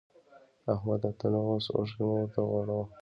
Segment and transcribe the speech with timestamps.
[0.73, 1.09] احمده!
[1.19, 2.85] ته نو اوس اوښکی مه ورته غوړوه.